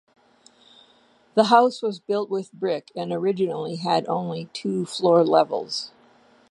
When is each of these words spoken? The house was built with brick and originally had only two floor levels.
The 1.35 1.43
house 1.43 1.83
was 1.83 1.99
built 1.99 2.27
with 2.27 2.51
brick 2.53 2.91
and 2.95 3.13
originally 3.13 3.75
had 3.75 4.07
only 4.07 4.45
two 4.45 4.83
floor 4.87 5.23
levels. 5.23 5.91